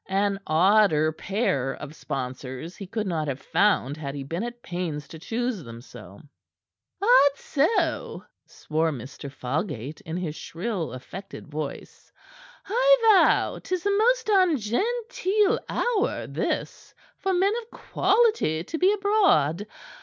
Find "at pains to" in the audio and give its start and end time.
4.43-5.19